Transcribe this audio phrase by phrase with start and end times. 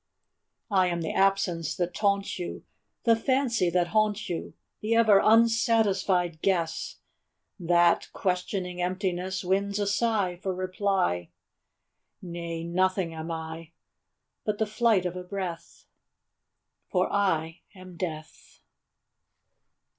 [0.71, 2.63] I am the absence that taunts you,
[3.03, 6.95] The fancy that haunts you; The ever unsatisfied guess
[7.59, 11.29] That, questioning emptiness, Wins a sigh for reply.
[12.19, 13.73] Nay; nothing am I,
[14.43, 15.85] But the flight of a breath
[16.89, 18.59] For I am Death!